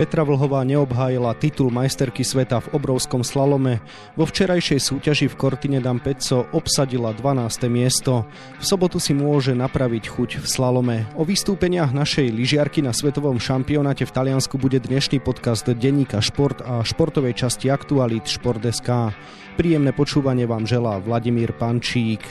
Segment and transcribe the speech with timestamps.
[0.00, 3.84] Petra Vlhová neobhájila titul majsterky sveta v obrovskom slalome.
[4.16, 7.68] Vo včerajšej súťaži v Cortine d'Ampezzo obsadila 12.
[7.68, 8.24] miesto.
[8.56, 11.04] V sobotu si môže napraviť chuť v slalome.
[11.20, 16.80] O vystúpeniach našej lyžiarky na svetovom šampionáte v Taliansku bude dnešný podcast denníka Šport a
[16.80, 19.12] športovej časti aktualít Šport.sk.
[19.60, 22.24] Príjemné počúvanie vám želá Vladimír Pančík.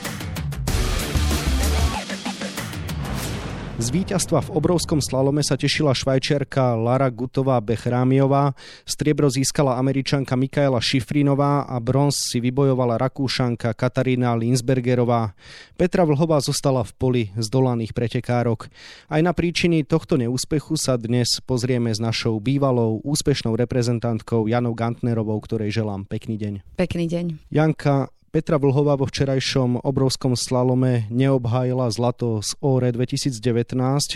[3.80, 8.52] Z víťazstva v obrovskom slalome sa tešila švajčiarka Lara Gutová Bechrámiová,
[8.84, 15.32] striebro získala američanka Mikaela Šifrinová a bronz si vybojovala rakúšanka Katarína Linsbergerová.
[15.80, 18.68] Petra Vlhová zostala v poli zdolaných pretekárok.
[19.08, 25.40] Aj na príčiny tohto neúspechu sa dnes pozrieme s našou bývalou úspešnou reprezentantkou Janou Gantnerovou,
[25.40, 26.76] ktorej želám pekný deň.
[26.76, 27.48] Pekný deň.
[27.48, 33.42] Janka, Petra Vlhová vo včerajšom obrovskom slalome neobhájila zlato z ORE 2019,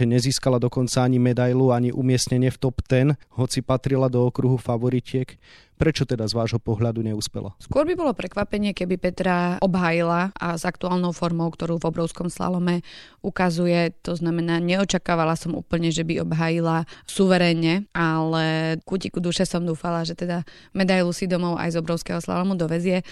[0.07, 5.35] nezískala dokonca ani medailu, ani umiestnenie v top 10, hoci patrila do okruhu favoritiek.
[5.75, 7.51] Prečo teda z vášho pohľadu neúspela?
[7.59, 12.87] Skôr by bolo prekvapenie, keby Petra obhájila a s aktuálnou formou, ktorú v obrovskom slalome
[13.27, 20.07] ukazuje, to znamená, neočakávala som úplne, že by obhájila suverénne, ale kutiku duše som dúfala,
[20.07, 23.03] že teda medailu si domov aj z obrovského slalomu dovezie.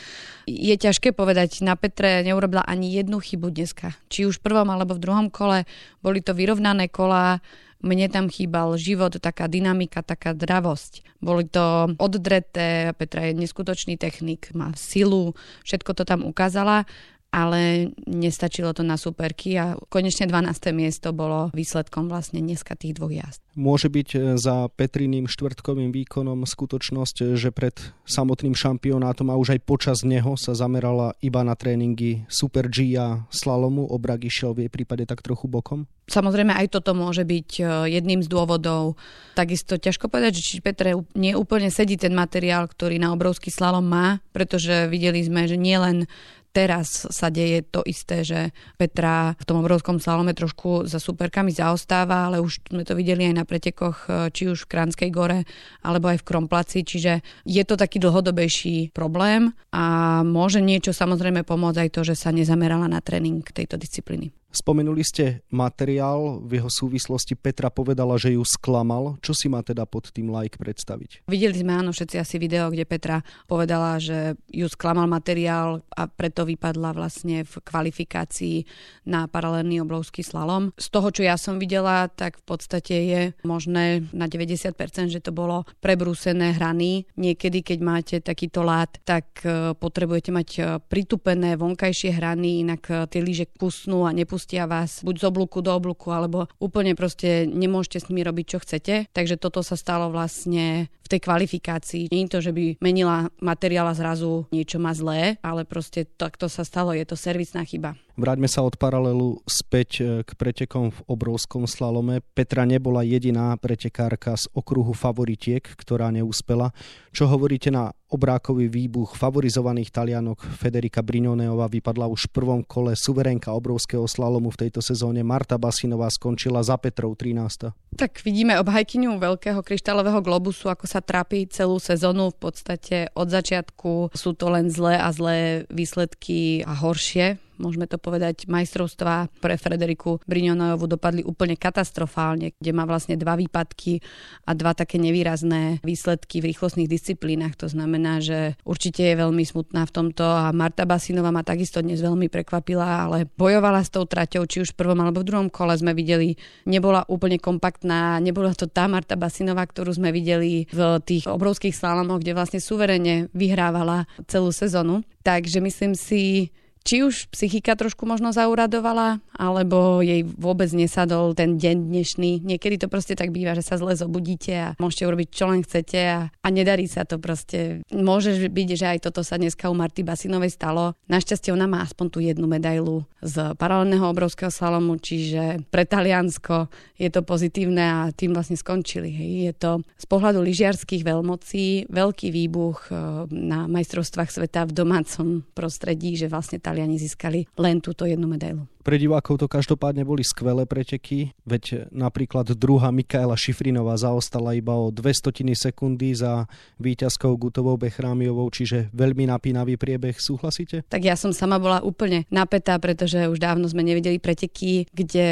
[0.47, 3.99] Je ťažké povedať, na Petre neurobila ani jednu chybu dneska.
[4.07, 5.67] Či už v prvom alebo v druhom kole,
[5.99, 7.43] boli to vyrovnané kola,
[7.83, 11.03] mne tam chýbal život, taká dynamika, taká dravosť.
[11.19, 15.35] Boli to oddreté, Petra je neskutočný technik, má silu,
[15.67, 16.87] všetko to tam ukázala
[17.33, 20.53] ale nestačilo to na superky a konečne 12.
[20.77, 23.41] miesto bolo výsledkom vlastne dneska tých dvoch jazd.
[23.57, 27.73] Môže byť e, za Petriným štvrtkovým výkonom skutočnosť, že pred
[28.05, 33.25] samotným šampionátom a už aj počas neho sa zamerala iba na tréningy Super G a
[33.33, 35.89] slalomu, obrak išiel v jej prípade tak trochu bokom?
[36.13, 37.63] Samozrejme aj toto môže byť e,
[37.97, 39.01] jedným z dôvodov.
[39.33, 44.21] Takisto ťažko povedať, že či Petre neúplne sedí ten materiál, ktorý na obrovský slalom má,
[44.37, 46.05] pretože videli sme, že nielen
[46.53, 52.29] teraz sa deje to isté, že Petra v tom obrovskom slalome trošku za superkami zaostáva,
[52.29, 55.49] ale už sme to videli aj na pretekoch, e, či už v Kranskej gore,
[55.81, 61.89] alebo aj v Kromplaci, čiže je to taký dlhodobejší problém a môže niečo samozrejme pomôcť
[61.89, 64.42] aj to, že sa nezamerala na tréning tejto disciplíny.
[64.53, 69.17] Spomenuli ste materiál, v jeho súvislosti Petra povedala, že ju sklamal.
[69.25, 71.25] Čo si má teda pod tým like predstaviť?
[71.25, 76.45] Videli sme áno všetci asi video, kde Petra povedala, že ju sklamal materiál a preto
[76.45, 78.69] vypadla vlastne v kvalifikácii
[79.09, 80.77] na paralelný obrovský slalom.
[80.77, 84.77] Z toho, čo ja som videla, tak v podstate je možné na 90%,
[85.09, 87.09] že to bolo prebrúsené hrany.
[87.17, 93.09] Niekedy, keď máte takýto lát, tak e, potrebujete mať e, pritupené vonkajšie hrany, inak e,
[93.09, 97.47] tie lyže kusnú a nepustí pustia vás buď z oblúku do oblúku, alebo úplne proste
[97.47, 99.07] nemôžete s nimi robiť, čo chcete.
[99.15, 102.11] Takže toto sa stalo vlastne v tej kvalifikácii.
[102.11, 106.51] Nie je to, že by menila materiál a zrazu niečo má zlé, ale proste takto
[106.51, 107.95] sa stalo, je to servisná chyba.
[108.19, 112.21] Vráťme sa od paralelu späť e, k pretekom v obrovskom slalome.
[112.35, 116.75] Petra nebola jediná pretekárka z okruhu favoritiek, ktorá neúspela.
[117.13, 123.53] Čo hovoríte na obrákový výbuch favorizovaných Talianok Federika Brignoneová vypadla už v prvom kole suverénka
[123.53, 125.21] obrovského slalomu v tejto sezóne.
[125.21, 127.77] Marta Basinová skončila za Petrou 13.
[128.01, 132.33] Tak vidíme obhajkyňu veľkého kryštálového globusu, ako sa trápi celú sezónu.
[132.33, 137.97] V podstate od začiatku sú to len zlé a zlé výsledky a horšie môžeme to
[138.03, 144.03] povedať, majstrovstvá pre Frederiku Brignonojovú dopadli úplne katastrofálne, kde má vlastne dva výpadky
[144.45, 147.55] a dva také nevýrazné výsledky v rýchlostných disciplínach.
[147.63, 152.03] To znamená, že určite je veľmi smutná v tomto a Marta Basinová ma takisto dnes
[152.03, 155.79] veľmi prekvapila, ale bojovala s tou traťou, či už v prvom alebo v druhom kole
[155.79, 156.35] sme videli,
[156.67, 162.25] nebola úplne kompaktná, nebola to tá Marta Basinová, ktorú sme videli v tých obrovských slalomoch,
[162.25, 165.05] kde vlastne suverene vyhrávala celú sezónu.
[165.23, 166.51] Takže myslím si,
[166.83, 172.31] či už psychika trošku možno zauradovala, alebo jej vôbec nesadol ten deň dnešný.
[172.43, 176.01] Niekedy to proste tak býva, že sa zle zobudíte a môžete urobiť čo len chcete
[176.03, 177.87] a, a nedarí sa to proste.
[177.95, 180.99] Môže byť, že aj toto sa dneska u Marty Basinovej stalo.
[181.07, 186.67] Našťastie ona má aspoň tú jednu medailu z paralelného obrovského slalomu, čiže pre Taliansko
[186.99, 189.11] je to pozitívne a tým vlastne skončili.
[189.47, 192.97] Je to z pohľadu lyžiarských veľmocí veľký výbuch eh,
[193.31, 198.65] na majstrovstvách sveta v domácom prostredí, že vlastne tá Taliani získali len túto jednu medailu.
[198.83, 204.91] Pre divákov to každopádne boli skvelé preteky, veď napríklad druhá Mikaela Šifrinová zaostala iba o
[204.91, 206.51] 200 sekundy za
[206.83, 210.83] víťazkou Gutovou Bechrámiovou, čiže veľmi napínavý priebeh, súhlasíte?
[210.91, 215.27] Tak ja som sama bola úplne napätá, pretože už dávno sme nevideli preteky, kde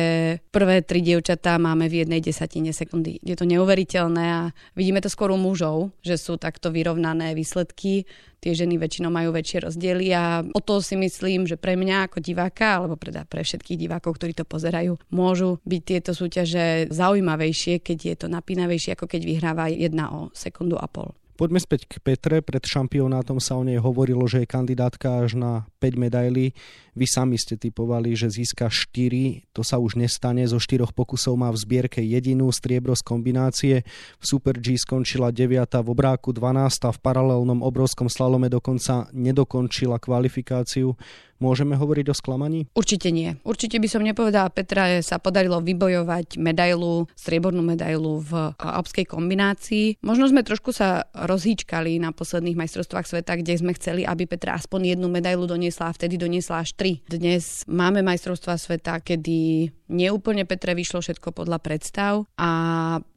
[0.55, 3.19] prvé tri dievčatá máme v jednej desatine sekundy.
[3.19, 4.41] Je to neuveriteľné a
[4.79, 8.07] vidíme to skôr u mužov, že sú takto vyrovnané výsledky
[8.41, 12.19] tie ženy väčšinou majú väčšie rozdiely a o to si myslím, že pre mňa ako
[12.25, 17.99] diváka, alebo pre, pre všetkých divákov, ktorí to pozerajú, môžu byť tieto súťaže zaujímavejšie, keď
[18.01, 21.20] je to napínavejšie, ako keď vyhráva jedna o sekundu a pol.
[21.41, 22.45] Poďme späť k Petre.
[22.45, 26.53] Pred šampionátom sa o nej hovorilo, že je kandidátka až na 5 medailí.
[26.93, 29.49] Vy sami ste typovali, že získa 4.
[29.57, 30.45] To sa už nestane.
[30.45, 33.89] Zo 4 pokusov má v zbierke jedinú striebro z kombinácie.
[34.21, 35.81] V Super G skončila 9.
[35.81, 36.93] v obráku 12.
[36.93, 40.93] v paralelnom obrovskom slalome dokonca nedokončila kvalifikáciu.
[41.41, 42.69] Môžeme hovoriť o sklamaní?
[42.77, 43.33] Určite nie.
[43.49, 50.05] Určite by som nepovedala, Petra sa podarilo vybojovať medailu, striebornú medailu v alpskej kombinácii.
[50.05, 54.95] Možno sme trošku sa rozhýčkali na posledných majstrovstvách sveta, kde sme chceli, aby Petra aspoň
[54.95, 57.01] jednu medailu doniesla a vtedy doniesla až tri.
[57.09, 62.51] Dnes máme majstrovstvá sveta, kedy neúplne Petre vyšlo všetko podľa predstav a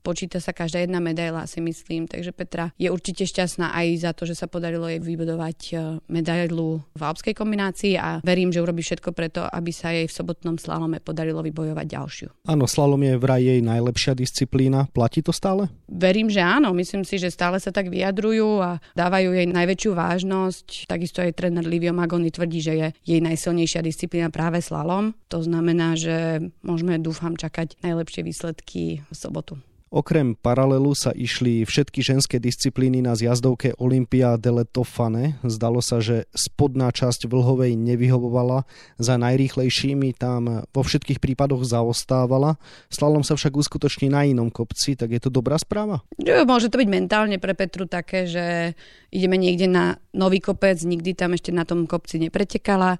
[0.04, 2.10] počíta sa každá jedna medaila, si myslím.
[2.10, 5.74] Takže Petra je určite šťastná aj za to, že sa podarilo jej vybudovať e,
[6.12, 10.60] medailu v alpskej kombinácii a verím, že urobí všetko preto, aby sa jej v sobotnom
[10.60, 12.28] slalome podarilo vybojovať ďalšiu.
[12.52, 14.92] Áno, slalom je vraj jej najlepšia disciplína.
[14.92, 15.72] Platí to stále?
[15.88, 16.76] Verím, že áno.
[16.76, 20.92] Myslím si, že stále sa tak vyjadrujú a dávajú jej najväčšiu vážnosť.
[20.92, 25.16] Takisto aj tréner Livio Magoni tvrdí, že je jej najsilnejšia disciplína práve slalom.
[25.32, 29.60] To znamená, že môžeme, dúfam, čakať najlepšie výsledky v sobotu.
[29.94, 35.38] Okrem paralelu sa išli všetky ženské disciplíny na zjazdovke Olympia delle Tofane.
[35.46, 38.66] Zdalo sa, že spodná časť vlhovej nevyhovovala,
[38.98, 42.58] za najrýchlejšími tam vo všetkých prípadoch zaostávala.
[42.90, 46.02] Slalom sa však uskutoční na inom kopci, tak je to dobrá správa?
[46.18, 48.74] Môže to byť mentálne pre Petru také, že
[49.14, 52.98] ideme niekde na nový kopec, nikdy tam ešte na tom kopci nepretekala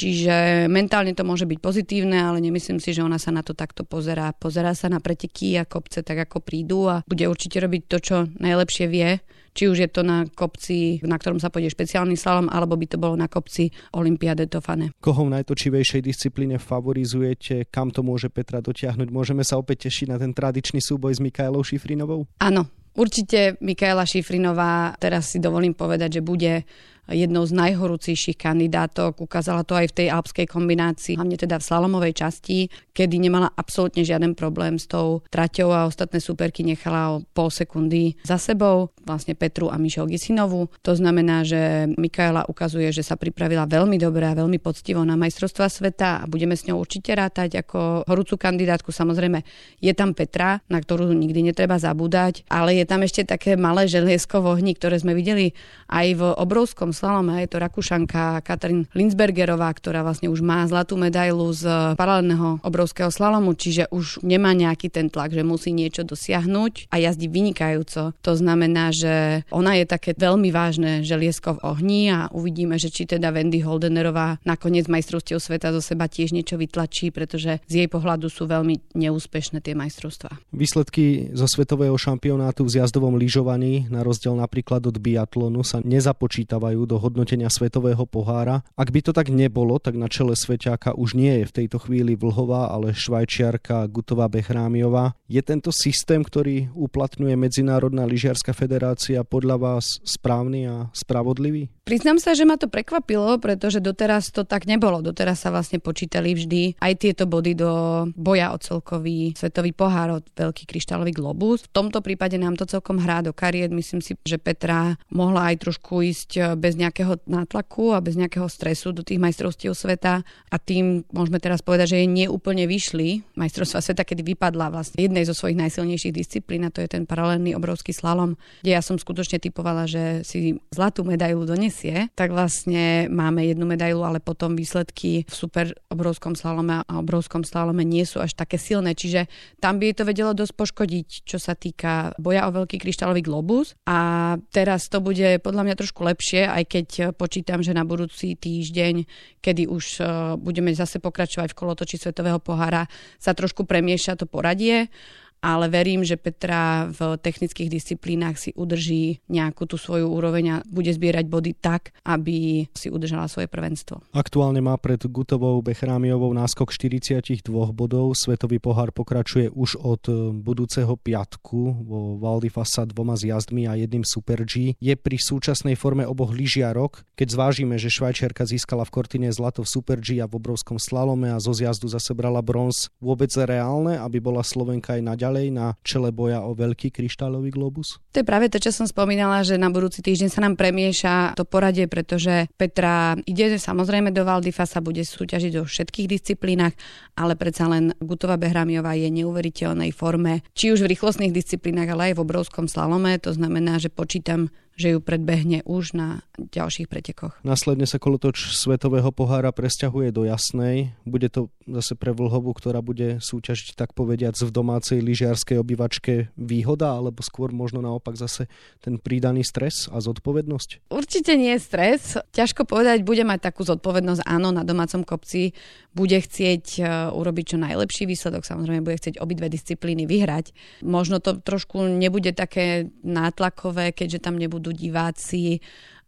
[0.00, 3.84] Čiže mentálne to môže byť pozitívne, ale nemyslím si, že ona sa na to takto
[3.84, 4.32] pozerá.
[4.32, 8.16] Pozerá sa na preteky a kopce tak, ako prídu a bude určite robiť to, čo
[8.40, 9.20] najlepšie vie.
[9.52, 12.96] Či už je to na kopci, na ktorom sa pôjde špeciálny slalom, alebo by to
[12.96, 14.96] bolo na kopci Olympiade Tofane.
[15.04, 17.68] Koho v najtočivejšej disciplíne favorizujete?
[17.68, 19.12] Kam to môže Petra dotiahnuť?
[19.12, 22.24] Môžeme sa opäť tešiť na ten tradičný súboj s Mikaelou Šifrinovou?
[22.40, 26.66] Áno, Určite Mikaela Šifrinová, teraz si dovolím povedať, že bude
[27.10, 29.20] jednou z najhorúcejších kandidátok.
[29.20, 34.06] Ukázala to aj v tej alpskej kombinácii, hlavne teda v slalomovej časti, kedy nemala absolútne
[34.06, 39.34] žiaden problém s tou traťou a ostatné superky nechala o pol sekundy za sebou, vlastne
[39.34, 40.70] Petru a Mišel Gisinovu.
[40.86, 45.66] To znamená, že Mikaela ukazuje, že sa pripravila veľmi dobre a veľmi poctivo na majstrovstva
[45.66, 48.94] sveta a budeme s ňou určite rátať ako horúcu kandidátku.
[48.94, 49.42] Samozrejme,
[49.82, 54.44] je tam Petra, na ktorú nikdy netreba zabúdať, ale je tam ešte také malé želiesko
[54.44, 55.56] v ohni, ktoré sme videli
[55.90, 57.40] aj v obrovskom slalome.
[57.40, 63.56] Je to Rakúšanka Katrin Linsbergerová, ktorá vlastne už má zlatú medailu z paralelného obrovského slalomu,
[63.56, 68.12] čiže už nemá nejaký ten tlak, že musí niečo dosiahnuť a jazdí vynikajúco.
[68.20, 73.08] To znamená, že ona je také veľmi vážne želiesko v ohni a uvidíme, že či
[73.08, 78.28] teda Wendy Holdenerová nakoniec majstrovstiev sveta zo seba tiež niečo vytlačí, pretože z jej pohľadu
[78.28, 80.36] sú veľmi neúspešné tie majstrovstvá.
[80.50, 86.98] Výsledky zo svetového šampionátu v zjazdovom lyžovaní, na rozdiel napríklad od biatlonu, sa nezapočítavajú do
[86.98, 88.66] hodnotenia svetového pohára.
[88.74, 92.18] Ak by to tak nebolo, tak na čele sveťáka už nie je v tejto chvíli
[92.18, 95.14] Vlhová, ale švajčiarka Gutová Bechrámiová.
[95.30, 101.70] Je tento systém, ktorý uplatňuje Medzinárodná lyžiarská federácia podľa vás správny a spravodlivý?
[101.86, 105.02] Priznám sa, že ma to prekvapilo, pretože doteraz to tak nebolo.
[105.02, 107.70] Doteraz sa vlastne počítali vždy aj tieto body do
[108.14, 111.66] boja o celkový svetový pohár, od veľký kryštálový globus.
[111.66, 113.74] V tomto prípade nám to celkom hrá do kariet.
[113.74, 118.92] Myslím si, že Petra mohla aj trošku ísť bez nejakého nátlaku a bez nejakého stresu
[118.92, 120.22] do tých majstrovstiev sveta.
[120.50, 125.24] A tým môžeme teraz povedať, že jej neúplne vyšli majstrovstva sveta, kedy vypadla vlastne jednej
[125.24, 129.40] zo svojich najsilnejších disciplín a to je ten paralelný obrovský slalom, kde ja som skutočne
[129.40, 135.34] typovala, že si zlatú medailu donesie, tak vlastne máme jednu medailu, ale potom výsledky v
[135.34, 139.26] super obrovskom slalome a obrovskom slalome nie sú až také silné, čiže
[139.58, 143.74] tam by jej to vedelo dosť poškodiť, čo sa týka boja o veľký kryštálový globus.
[143.88, 148.36] A teraz to bude podľa mňa trošku lepšie, aj keď eh, počítam, že na budúci
[148.36, 149.08] týždeň,
[149.40, 152.84] kedy už eh, budeme zase pokračovať v kolotoči Svetového pohára,
[153.16, 154.92] sa trošku premieša to poradie
[155.40, 160.92] ale verím, že Petra v technických disciplínach si udrží nejakú tú svoju úroveň a bude
[160.92, 164.04] zbierať body tak, aby si udržala svoje prvenstvo.
[164.12, 168.12] Aktuálne má pred Gutovou Bechrámiovou náskok 42 bodov.
[168.14, 174.44] Svetový pohár pokračuje už od e, budúceho piatku vo Valdifasa dvoma zjazdmi a jedným Super
[174.44, 174.76] G.
[174.76, 179.72] Je pri súčasnej forme oboch lyžiarok, keď zvážime, že Švajčiarka získala v Kortine zlato v
[179.72, 184.20] Super G a v obrovskom slalome a zo zjazdu zase brala bronz, vôbec reálne, aby
[184.20, 188.02] bola Slovenka aj naďalej ďalej na čele boja o veľký kryštálový globus?
[188.10, 191.46] To je práve to, čo som spomínala, že na budúci týždeň sa nám premieša to
[191.46, 196.74] poradie, pretože Petra ide samozrejme do Valdifa, sa bude súťažiť do všetkých disciplínach,
[197.14, 202.18] ale predsa len Gutová Behramiová je neuveriteľnej forme, či už v rýchlostných disciplínach, ale aj
[202.18, 203.14] v obrovskom slalome.
[203.22, 207.36] To znamená, že počítam že ju predbehne už na ďalších pretekoch.
[207.44, 210.96] Následne sa kolotoč Svetového pohára presťahuje do Jasnej.
[211.04, 216.96] Bude to zase pre Vlhovu, ktorá bude súťažiť tak povediac v domácej lyžiarskej obývačke výhoda,
[216.96, 218.48] alebo skôr možno naopak zase
[218.80, 220.88] ten pridaný stres a zodpovednosť?
[220.88, 222.16] Určite nie stres.
[222.32, 225.52] Ťažko povedať, bude mať takú zodpovednosť, áno, na domácom kopci
[225.90, 230.54] bude chcieť e, urobiť čo najlepší výsledok, samozrejme bude chcieť obidve disciplíny vyhrať.
[230.86, 235.60] Možno to trošku nebude také nátlakové, keďže tam nebudú diváci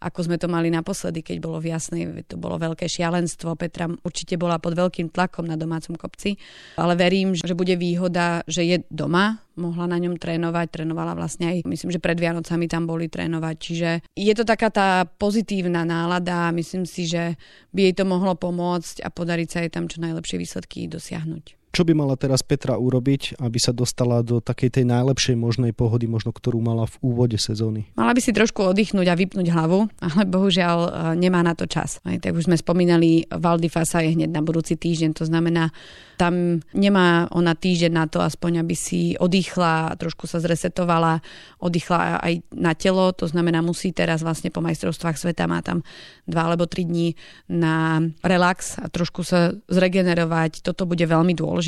[0.02, 3.54] ako sme to mali naposledy, keď bolo v jasnej, to bolo veľké šialenstvo.
[3.54, 6.34] Petra určite bola pod veľkým tlakom na domácom kopci,
[6.74, 11.56] ale verím, že bude výhoda, že je doma, mohla na ňom trénovať, trénovala vlastne aj,
[11.70, 16.56] myslím, že pred Vianocami tam boli trénovať, čiže je to taká tá pozitívna nálada a
[16.56, 17.38] myslím si, že
[17.70, 21.61] by jej to mohlo pomôcť a podariť sa jej tam čo najlepšie výsledky dosiahnuť.
[21.72, 26.04] Čo by mala teraz Petra urobiť, aby sa dostala do takej tej najlepšej možnej pohody,
[26.04, 27.88] možno ktorú mala v úvode sezóny?
[27.96, 31.96] Mala by si trošku oddychnúť a vypnúť hlavu, ale bohužiaľ e, nemá na to čas.
[32.04, 35.72] Aj, tak už sme spomínali, Valdifasa je hneď na budúci týždeň, to znamená,
[36.20, 41.24] tam nemá ona týždeň na to aspoň, aby si oddychla, trošku sa zresetovala,
[41.56, 45.80] oddychla aj na telo, to znamená, musí teraz vlastne po majstrovstvách sveta, má tam
[46.28, 47.16] dva alebo tri dní
[47.48, 50.60] na relax a trošku sa zregenerovať.
[50.60, 51.61] Toto bude veľmi dôležité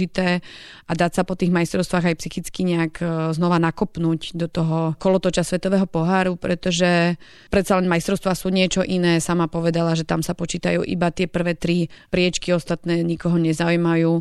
[0.85, 5.47] a dať sa po tých majstrovstvách aj psychicky nejak e, znova nakopnúť do toho kolotoča
[5.47, 7.15] Svetového poháru, pretože
[7.49, 9.23] predsa len majstrovstvá sú niečo iné.
[9.23, 14.21] Sama povedala, že tam sa počítajú iba tie prvé tri priečky, ostatné nikoho nezaujímajú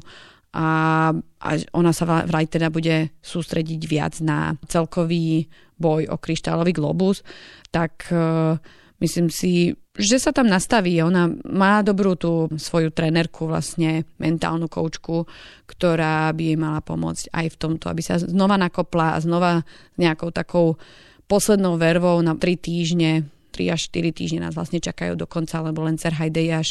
[0.53, 0.70] a,
[1.18, 5.50] a ona sa vraj teda bude sústrediť viac na celkový
[5.82, 7.25] boj o kryštálový globus,
[7.74, 8.62] tak uh,
[9.01, 10.97] myslím si, že sa tam nastaví.
[11.05, 15.29] Ona má dobrú tú svoju trenerku, vlastne mentálnu koučku,
[15.69, 19.62] ktorá by jej mala pomôcť aj v tomto, aby sa znova nakopla a znova
[20.01, 20.81] nejakou takou
[21.29, 25.85] poslednou vervou na 3 týždne 3 až 4 týždne nás vlastne čakajú do konca, lebo
[25.85, 26.69] len Cerhajdej až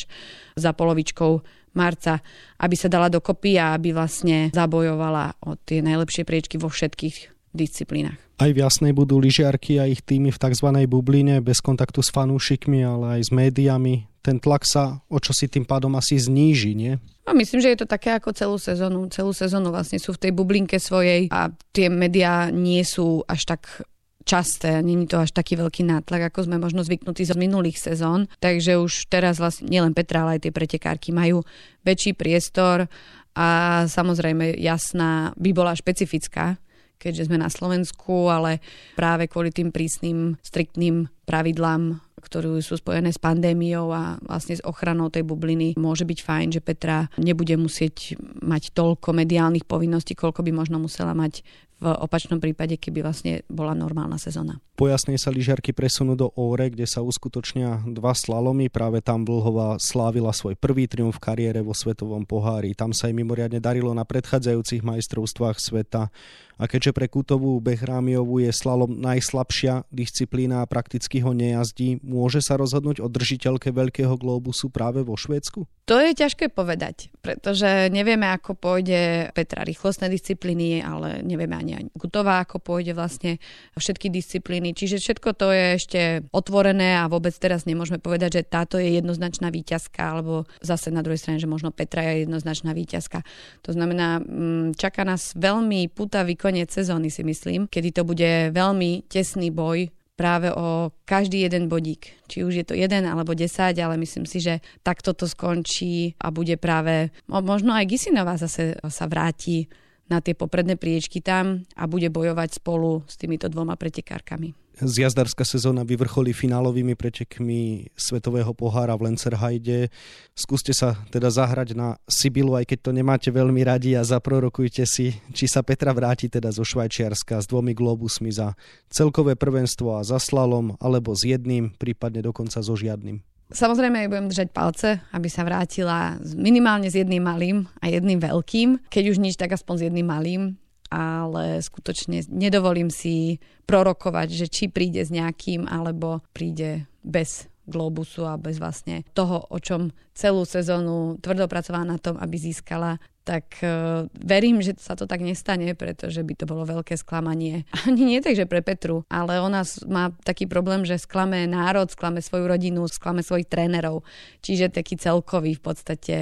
[0.58, 1.38] za polovičkou
[1.78, 2.18] marca,
[2.58, 8.18] aby sa dala dokopy a aby vlastne zabojovala o tie najlepšie priečky vo všetkých disciplínach.
[8.40, 10.68] Aj v Jasnej budú lyžiarky a ich týmy v tzv.
[10.88, 14.08] bubline bez kontaktu s fanúšikmi, ale aj s médiami.
[14.24, 16.98] Ten tlak sa o čo si tým pádom asi zníži, nie?
[17.22, 19.06] No, myslím, že je to také ako celú sezónu.
[19.14, 23.86] Celú sezónu vlastne sú v tej bublinke svojej a tie médiá nie sú až tak
[24.22, 28.30] časté, není to až taký veľký nátlak, ako sme možno zvyknutí z minulých sezón.
[28.38, 31.42] Takže už teraz vlastne nielen Petra, ale aj tie pretekárky majú
[31.82, 32.86] väčší priestor
[33.34, 33.48] a
[33.88, 36.58] samozrejme jasná by bola špecifická,
[37.02, 38.62] keďže sme na Slovensku, ale
[38.94, 45.10] práve kvôli tým prísnym, striktným pravidlám ktoré sú spojené s pandémiou a vlastne s ochranou
[45.10, 45.74] tej bubliny.
[45.74, 51.18] Môže byť fajn, že Petra nebude musieť mať toľko mediálnych povinností, koľko by možno musela
[51.18, 51.42] mať
[51.82, 54.62] v opačnom prípade, keby vlastne bola normálna sezóna.
[54.78, 58.70] Po jasnej sa lyžiarky presunú do Óre, kde sa uskutočnia dva slalomy.
[58.70, 62.78] Práve tam Vlhová slávila svoj prvý triumf v kariére vo svetovom pohári.
[62.78, 66.14] Tam sa jej mimoriadne darilo na predchádzajúcich majstrovstvách sveta.
[66.62, 72.54] A keďže pre Kutovú Behrámiovú je slalom najslabšia disciplína a prakticky ho nejazdí, môže sa
[72.54, 75.66] rozhodnúť o držiteľke Veľkého globusu práve vo Švédsku?
[75.90, 81.90] To je ťažké povedať, pretože nevieme, ako pôjde Petra rýchlostné disciplíny, ale nevieme ani, ani
[81.98, 83.42] Kutová, ako pôjde vlastne
[83.74, 84.78] všetky disciplíny.
[84.78, 86.00] Čiže všetko to je ešte
[86.30, 91.18] otvorené a vôbec teraz nemôžeme povedať, že táto je jednoznačná výťazka, alebo zase na druhej
[91.18, 93.26] strane, že možno Petra je jednoznačná výťazka.
[93.66, 99.08] To znamená, mm, čaká nás veľmi putavý koniec sezóny si myslím, kedy to bude veľmi
[99.08, 99.88] tesný boj
[100.20, 102.12] práve o každý jeden bodík.
[102.28, 106.28] Či už je to jeden alebo 10, ale myslím si, že takto to skončí a
[106.28, 109.72] bude práve, možno aj Gisinová zase sa vráti
[110.12, 114.52] na tie popredné priečky tam a bude bojovať spolu s týmito dvoma pretekárkami.
[114.80, 119.92] Zjazdárska sezóna vyvrcholí finálovými pretekmi Svetového pohára v Lencerhajde.
[120.32, 125.12] Skúste sa teda zahrať na Sibilu, aj keď to nemáte veľmi radi a zaprorokujte si,
[125.36, 128.56] či sa Petra vráti teda zo Švajčiarska s dvomi globusmi za
[128.88, 133.20] celkové prvenstvo a za slalom, alebo s jedným, prípadne dokonca so žiadnym.
[133.52, 138.88] Samozrejme aj budem držať palce, aby sa vrátila minimálne s jedným malým a jedným veľkým.
[138.88, 140.56] Keď už nič, tak aspoň s jedným malým
[140.92, 148.36] ale skutočne nedovolím si prorokovať, že či príde s nejakým, alebo príde bez globusu a
[148.36, 154.10] bez vlastne toho, o čom celú sezónu tvrdo pracovala na tom, aby získala tak uh,
[154.18, 157.62] verím, že sa to tak nestane, pretože by to bolo veľké sklamanie.
[157.86, 162.18] Ani nie tak, že pre Petru, ale ona má taký problém, že sklame národ, sklame
[162.18, 164.02] svoju rodinu, sklame svojich trénerov.
[164.42, 166.16] Čiže taký celkový v podstate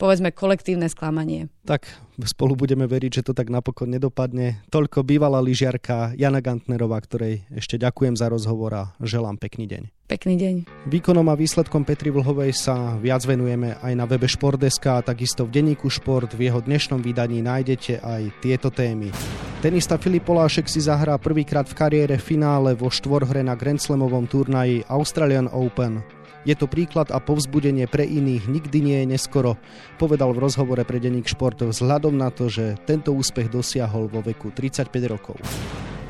[0.00, 1.52] povedzme kolektívne sklamanie.
[1.60, 1.86] Tak
[2.24, 4.64] spolu budeme veriť, že to tak napokon nedopadne.
[4.72, 9.82] Toľko bývalá lyžiarka Jana Gantnerová, ktorej ešte ďakujem za rozhovor a želám pekný deň.
[10.08, 10.54] Pekný deň.
[10.90, 15.54] Výkonom a výsledkom Petri Vlhovej sa viac venujeme aj na webe Športdeska a takisto v
[15.60, 16.34] denníku Šport.
[16.34, 19.12] V jeho dnešnom vydaní nájdete aj tieto témy.
[19.60, 24.82] Tenista Filip Polášek si zahrá prvýkrát v kariére finále vo štvorhre na Grand Slamovom turnaji
[24.88, 26.00] Australian Open.
[26.48, 29.60] Je to príklad a povzbudenie pre iných, nikdy nie je neskoro,
[30.00, 34.54] povedal v rozhovore pre denník šport vzhľadom na to, že tento úspech dosiahol vo veku
[34.54, 35.40] 35 rokov.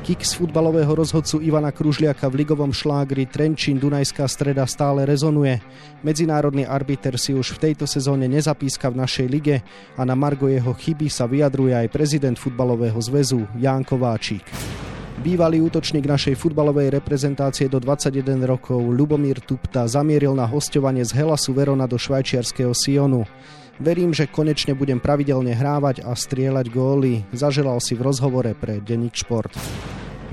[0.01, 5.61] Kik z futbalového rozhodcu Ivana Kružliaka v ligovom šlágri Trenčín Dunajská streda stále rezonuje.
[6.01, 9.61] Medzinárodný arbiter si už v tejto sezóne nezapíska v našej lige
[9.93, 14.41] a na Margo jeho chyby sa vyjadruje aj prezident futbalového zväzu Ján Kováčik.
[15.21, 21.53] Bývalý útočník našej futbalovej reprezentácie do 21 rokov Lubomír Tupta zamieril na hostovanie z Helasu
[21.53, 23.29] Verona do švajčiarského Sionu.
[23.77, 29.13] Verím, že konečne budem pravidelne hrávať a strieľať góly, zaželal si v rozhovore pre Denník
[29.13, 29.53] Šport.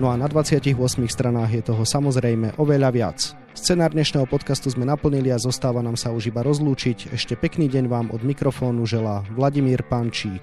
[0.01, 0.73] No a na 28
[1.05, 3.19] stranách je toho samozrejme oveľa viac.
[3.53, 7.13] Scenár dnešného podcastu sme naplnili a zostáva nám sa už iba rozlúčiť.
[7.13, 10.41] Ešte pekný deň vám od mikrofónu želá Vladimír Pančík.